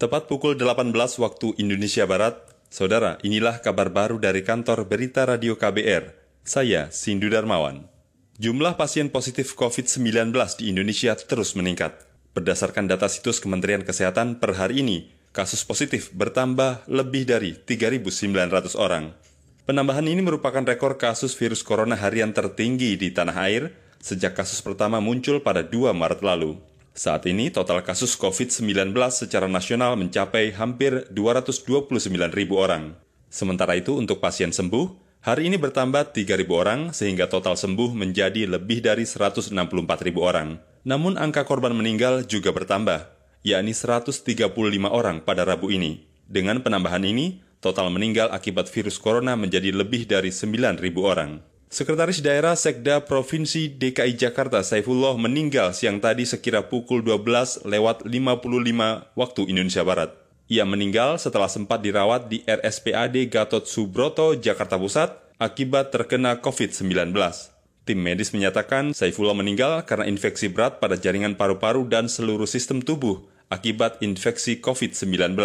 Tepat 0.00 0.32
pukul 0.32 0.56
18 0.56 0.96
waktu 0.96 1.60
Indonesia 1.60 2.08
Barat, 2.08 2.40
Saudara, 2.72 3.20
inilah 3.20 3.60
kabar 3.60 3.92
baru 3.92 4.16
dari 4.16 4.40
kantor 4.40 4.88
Berita 4.88 5.28
Radio 5.28 5.60
KBR. 5.60 6.16
Saya, 6.40 6.88
Sindu 6.88 7.28
Darmawan. 7.28 7.84
Jumlah 8.40 8.80
pasien 8.80 9.12
positif 9.12 9.52
COVID-19 9.52 10.32
di 10.56 10.72
Indonesia 10.72 11.12
terus 11.20 11.52
meningkat. 11.52 12.00
Berdasarkan 12.32 12.88
data 12.88 13.12
situs 13.12 13.44
Kementerian 13.44 13.84
Kesehatan 13.84 14.40
per 14.40 14.56
hari 14.56 14.80
ini, 14.80 15.12
kasus 15.36 15.68
positif 15.68 16.08
bertambah 16.16 16.88
lebih 16.88 17.28
dari 17.28 17.60
3.900 17.60 18.80
orang. 18.80 19.12
Penambahan 19.68 20.08
ini 20.08 20.24
merupakan 20.24 20.64
rekor 20.64 20.96
kasus 20.96 21.36
virus 21.36 21.60
corona 21.60 22.00
harian 22.00 22.32
tertinggi 22.32 22.96
di 22.96 23.12
tanah 23.12 23.36
air 23.36 23.76
sejak 24.00 24.32
kasus 24.32 24.64
pertama 24.64 24.96
muncul 24.96 25.44
pada 25.44 25.60
2 25.60 25.92
Maret 25.92 26.24
lalu. 26.24 26.69
Saat 26.90 27.22
ini 27.30 27.54
total 27.54 27.86
kasus 27.86 28.18
COVID-19 28.18 28.90
secara 29.14 29.46
nasional 29.46 29.94
mencapai 29.94 30.50
hampir 30.50 31.06
229 31.14 32.10
ribu 32.34 32.58
orang. 32.58 32.98
Sementara 33.30 33.78
itu 33.78 33.94
untuk 33.94 34.18
pasien 34.18 34.50
sembuh, 34.50 34.90
hari 35.22 35.46
ini 35.46 35.54
bertambah 35.54 36.10
3.000 36.10 36.50
orang 36.50 36.80
sehingga 36.90 37.30
total 37.30 37.54
sembuh 37.54 37.94
menjadi 37.94 38.50
lebih 38.50 38.82
dari 38.82 39.06
164 39.06 39.54
ribu 40.02 40.26
orang. 40.26 40.58
Namun 40.82 41.14
angka 41.14 41.46
korban 41.46 41.70
meninggal 41.78 42.26
juga 42.26 42.50
bertambah, 42.50 43.06
yakni 43.46 43.70
135 43.70 44.50
orang 44.90 45.22
pada 45.22 45.46
Rabu 45.46 45.70
ini. 45.70 46.10
Dengan 46.26 46.58
penambahan 46.58 47.06
ini, 47.06 47.38
total 47.62 47.94
meninggal 47.94 48.34
akibat 48.34 48.66
virus 48.66 48.98
corona 48.98 49.38
menjadi 49.38 49.70
lebih 49.70 50.10
dari 50.10 50.34
9.000 50.34 50.74
orang. 51.06 51.38
Sekretaris 51.70 52.18
Daerah 52.18 52.58
Sekda 52.58 52.98
Provinsi 53.06 53.70
DKI 53.70 54.18
Jakarta 54.18 54.58
Saifullah 54.58 55.14
meninggal 55.14 55.70
siang 55.70 56.02
tadi 56.02 56.26
sekira 56.26 56.66
pukul 56.66 56.98
12 56.98 57.62
lewat 57.62 58.10
55 58.10 59.14
waktu 59.14 59.40
Indonesia 59.46 59.86
Barat. 59.86 60.10
Ia 60.50 60.66
meninggal 60.66 61.22
setelah 61.22 61.46
sempat 61.46 61.78
dirawat 61.78 62.26
di 62.26 62.42
RSPAD 62.42 63.22
Gatot 63.30 63.70
Subroto, 63.70 64.34
Jakarta 64.34 64.82
Pusat 64.82 65.14
akibat 65.38 65.94
terkena 65.94 66.42
COVID-19. 66.42 67.14
Tim 67.86 67.98
medis 68.02 68.34
menyatakan 68.34 68.90
Saifullah 68.90 69.38
meninggal 69.38 69.86
karena 69.86 70.10
infeksi 70.10 70.50
berat 70.50 70.82
pada 70.82 70.98
jaringan 70.98 71.38
paru-paru 71.38 71.86
dan 71.86 72.10
seluruh 72.10 72.50
sistem 72.50 72.82
tubuh 72.82 73.30
akibat 73.46 74.02
infeksi 74.02 74.58
COVID-19 74.58 75.38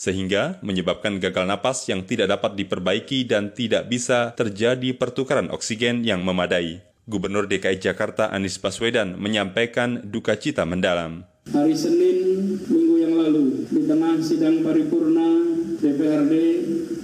sehingga 0.00 0.56
menyebabkan 0.64 1.20
gagal 1.20 1.44
napas 1.44 1.84
yang 1.92 2.08
tidak 2.08 2.32
dapat 2.32 2.56
diperbaiki 2.56 3.28
dan 3.28 3.52
tidak 3.52 3.92
bisa 3.92 4.32
terjadi 4.32 4.96
pertukaran 4.96 5.52
oksigen 5.52 6.08
yang 6.08 6.24
memadai. 6.24 6.80
Gubernur 7.04 7.44
DKI 7.44 7.76
Jakarta 7.76 8.32
Anies 8.32 8.56
Baswedan 8.56 9.20
menyampaikan 9.20 10.00
duka 10.08 10.40
cita 10.40 10.64
mendalam. 10.64 11.28
Hari 11.52 11.76
Senin 11.76 12.16
minggu 12.64 12.96
yang 12.96 13.14
lalu, 13.20 13.68
di 13.68 13.84
tengah 13.84 14.16
sidang 14.24 14.64
paripurna 14.64 15.44
DPRD, 15.84 16.34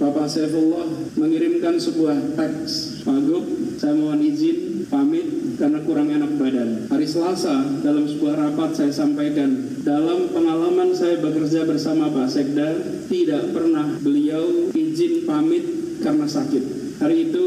Bapak 0.01 0.25
Saifullah 0.25 0.89
mengirimkan 1.17 1.77
sebuah 1.77 2.33
teks. 2.33 3.03
Pak 3.05 3.19
Gub, 3.29 3.45
saya 3.77 3.93
mohon 3.93 4.21
izin 4.25 4.89
pamit 4.89 5.36
karena 5.57 5.81
kurang 5.83 6.13
enak 6.13 6.37
badan. 6.37 6.69
Hari 6.87 7.07
Selasa, 7.09 7.81
dalam 7.81 8.05
sebuah 8.05 8.37
rapat 8.37 8.77
saya 8.77 8.93
sampaikan, 8.93 9.81
dalam 9.81 10.29
pengalaman 10.29 10.93
saya 10.93 11.17
bekerja 11.17 11.65
bersama 11.65 12.13
Pak 12.13 12.29
Sekda, 12.29 12.77
tidak 13.09 13.51
pernah 13.51 13.97
beliau 13.99 14.69
izin 14.71 15.25
pamit 15.25 15.65
karena 16.05 16.29
sakit. 16.29 16.63
Hari 17.01 17.29
itu 17.29 17.45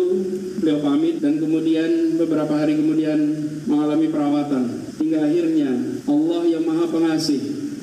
beliau 0.63 0.79
pamit 0.83 1.19
dan 1.23 1.39
kemudian 1.39 2.19
beberapa 2.19 2.55
hari 2.59 2.79
kemudian 2.79 3.19
mengalami 3.67 4.07
perawatan. 4.11 4.63
Hingga 5.01 5.19
akhirnya 5.27 5.71
Allah 6.07 6.43
yang 6.47 6.63
Maha 6.67 6.87
Pengasih 6.91 7.41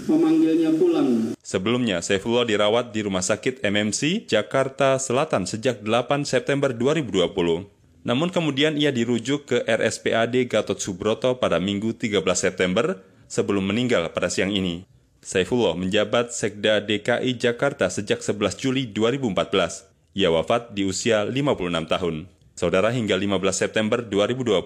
memanggilnya 0.08 0.72
pulang. 0.75 1.36
Sebelumnya, 1.44 2.00
Saifullah 2.00 2.47
dirawat 2.47 2.95
di 2.95 3.03
Rumah 3.03 3.23
Sakit 3.23 3.64
MMC 3.64 4.28
Jakarta 4.28 5.00
Selatan 5.00 5.44
sejak 5.47 5.84
8 5.84 6.23
September 6.23 6.72
2020. 6.72 7.77
Namun 8.08 8.31
kemudian 8.31 8.80
ia 8.80 8.95
dirujuk 8.95 9.52
ke 9.52 9.57
RSPAD 9.68 10.47
Gatot 10.47 10.79
Subroto 10.79 11.44
pada 11.44 11.59
Minggu 11.59 11.91
13 11.91 12.23
September 12.40 13.03
sebelum 13.28 13.68
meninggal 13.68 14.16
pada 14.16 14.31
siang 14.31 14.56
ini. 14.56 14.88
Saifullah 15.19 15.75
menjabat 15.75 16.31
Sekda 16.31 16.79
DKI 16.79 17.35
Jakarta 17.35 17.91
sejak 17.91 18.23
11 18.23 18.63
Juli 18.63 18.88
2014. 18.95 19.91
Ia 20.16 20.31
wafat 20.31 20.72
di 20.72 20.88
usia 20.88 21.28
56 21.28 21.68
tahun. 21.84 22.16
Saudara 22.56 22.95
hingga 22.95 23.19
15 23.19 23.44
September 23.51 24.00
2020, 24.00 24.63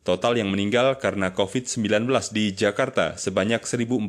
total 0.00 0.40
yang 0.40 0.48
meninggal 0.48 0.96
karena 0.96 1.36
COVID-19 1.36 2.08
di 2.32 2.56
Jakarta 2.56 3.20
sebanyak 3.20 3.60
1.450 3.60 4.08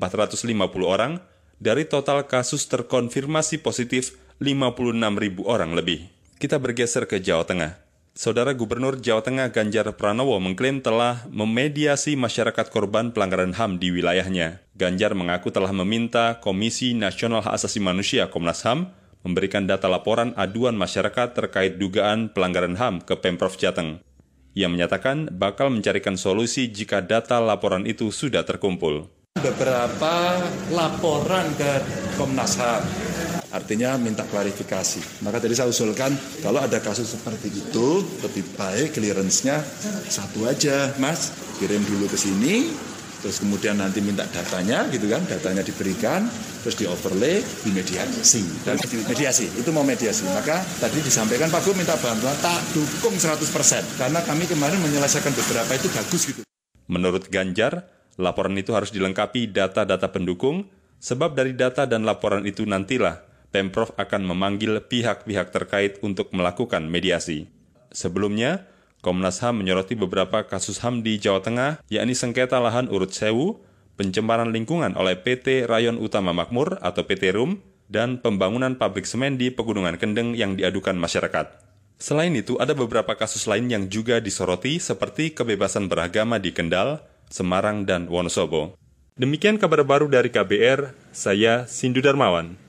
orang 0.87 1.19
dari 1.59 1.83
total 1.91 2.23
kasus 2.23 2.71
terkonfirmasi 2.71 3.59
positif 3.59 4.15
56.000 4.39 5.43
orang 5.43 5.75
lebih. 5.75 6.07
Kita 6.39 6.55
bergeser 6.55 7.03
ke 7.05 7.19
Jawa 7.19 7.43
Tengah. 7.43 7.80
Saudara 8.11 8.51
Gubernur 8.51 8.99
Jawa 8.99 9.23
Tengah 9.23 9.55
Ganjar 9.55 9.87
Pranowo 9.95 10.35
mengklaim 10.43 10.83
telah 10.83 11.23
memediasi 11.31 12.19
masyarakat 12.19 12.67
korban 12.67 13.15
pelanggaran 13.15 13.55
HAM 13.55 13.79
di 13.79 13.87
wilayahnya. 13.87 14.59
Ganjar 14.75 15.15
mengaku 15.15 15.47
telah 15.47 15.71
meminta 15.71 16.35
Komisi 16.43 16.91
Nasional 16.91 17.39
Hak 17.39 17.55
Asasi 17.55 17.79
Manusia 17.79 18.27
Komnas 18.27 18.67
HAM 18.67 18.91
memberikan 19.23 19.63
data 19.63 19.87
laporan 19.87 20.35
aduan 20.35 20.75
masyarakat 20.75 21.31
terkait 21.31 21.79
dugaan 21.79 22.27
pelanggaran 22.35 22.75
HAM 22.75 22.99
ke 22.99 23.15
Pemprov 23.15 23.55
Jateng. 23.55 24.03
Ia 24.59 24.67
menyatakan 24.67 25.31
bakal 25.31 25.71
mencarikan 25.71 26.19
solusi 26.19 26.67
jika 26.67 26.99
data 26.99 27.39
laporan 27.39 27.87
itu 27.87 28.11
sudah 28.11 28.43
terkumpul. 28.43 29.07
Beberapa 29.39 30.35
laporan 30.75 31.47
ke 31.55 31.79
Komnas 32.19 32.59
HAM 32.59 32.83
artinya 33.51 33.99
minta 33.99 34.23
klarifikasi. 34.23 35.23
Maka 35.27 35.43
tadi 35.43 35.53
saya 35.55 35.69
usulkan 35.69 36.15
kalau 36.39 36.63
ada 36.63 36.79
kasus 36.79 37.13
seperti 37.15 37.51
itu 37.51 38.03
lebih 38.23 38.43
baik 38.55 38.95
clearance-nya 38.95 39.61
satu 40.07 40.47
aja, 40.47 40.95
Mas. 40.97 41.35
Kirim 41.61 41.85
dulu 41.85 42.09
ke 42.09 42.17
sini, 42.17 42.73
terus 43.21 43.37
kemudian 43.37 43.77
nanti 43.77 44.01
minta 44.01 44.25
datanya 44.25 44.89
gitu 44.89 45.05
kan, 45.05 45.21
datanya 45.29 45.61
diberikan, 45.61 46.25
terus 46.65 46.73
di 46.73 46.89
overlay, 46.89 47.45
di 47.61 47.69
mediasi. 47.69 48.41
Dan 48.65 48.81
di 48.81 48.97
mediasi, 49.05 49.45
itu 49.45 49.69
mau 49.69 49.85
mediasi. 49.85 50.25
Maka 50.25 50.57
tadi 50.81 51.05
disampaikan 51.05 51.53
Pak 51.53 51.61
Gub 51.61 51.77
minta 51.77 51.93
bantuan, 52.01 52.33
tak 52.41 52.57
dukung 52.73 53.13
100%. 53.13 54.01
Karena 54.01 54.25
kami 54.25 54.49
kemarin 54.49 54.81
menyelesaikan 54.81 55.37
beberapa 55.37 55.71
itu 55.77 55.87
bagus 55.93 56.21
gitu. 56.33 56.41
Menurut 56.89 57.29
Ganjar, 57.29 57.85
laporan 58.17 58.57
itu 58.57 58.73
harus 58.73 58.89
dilengkapi 58.89 59.53
data-data 59.53 60.09
pendukung, 60.09 60.65
sebab 60.97 61.37
dari 61.37 61.53
data 61.53 61.85
dan 61.85 62.09
laporan 62.09 62.41
itu 62.49 62.65
nantilah 62.65 63.30
Pemprov 63.51 63.91
akan 63.99 64.23
memanggil 64.23 64.79
pihak-pihak 64.79 65.51
terkait 65.51 65.99
untuk 65.99 66.31
melakukan 66.31 66.87
mediasi. 66.87 67.51
Sebelumnya, 67.91 68.65
Komnas 69.03 69.43
HAM 69.43 69.59
menyoroti 69.59 69.99
beberapa 69.99 70.47
kasus 70.47 70.79
HAM 70.79 71.03
di 71.03 71.19
Jawa 71.19 71.43
Tengah, 71.43 71.83
yakni 71.91 72.15
sengketa 72.15 72.63
lahan 72.63 72.87
urut 72.87 73.11
sewu, 73.11 73.59
pencemaran 73.99 74.55
lingkungan 74.55 74.95
oleh 74.95 75.19
PT 75.19 75.67
Rayon 75.67 75.99
Utama 75.99 76.31
Makmur 76.31 76.79
atau 76.79 77.03
PT 77.03 77.35
RUM, 77.35 77.59
dan 77.91 78.23
pembangunan 78.23 78.79
pabrik 78.79 79.03
semen 79.03 79.35
di 79.35 79.51
Pegunungan 79.51 79.99
Kendeng 79.99 80.31
yang 80.31 80.55
diadukan 80.55 80.95
masyarakat. 80.95 81.59
Selain 81.99 82.31
itu, 82.33 82.55
ada 82.57 82.71
beberapa 82.71 83.13
kasus 83.19 83.45
lain 83.45 83.67
yang 83.67 83.91
juga 83.91 84.23
disoroti 84.23 84.79
seperti 84.79 85.35
kebebasan 85.35 85.91
beragama 85.91 86.39
di 86.39 86.55
Kendal, 86.55 87.03
Semarang, 87.27 87.83
dan 87.83 88.07
Wonosobo. 88.07 88.79
Demikian 89.19 89.59
kabar 89.59 89.83
baru 89.83 90.07
dari 90.09 90.31
KBR, 90.31 90.95
saya 91.11 91.67
Sindu 91.67 92.01
Darmawan. 92.01 92.60